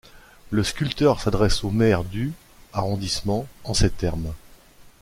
Le 0.49 0.63
sculpteur 0.63 1.21
s'adresse 1.21 1.63
au 1.63 1.69
maire 1.69 2.03
du 2.03 2.33
arrondissement 2.73 3.45
en 3.63 3.75
ces 3.75 3.91
termes. 3.91 4.33